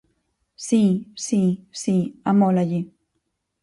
[0.65, 0.81] Si,
[1.25, 1.41] si,
[1.81, 2.79] si, amólalle.